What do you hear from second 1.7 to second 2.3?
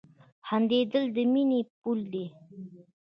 پل دی.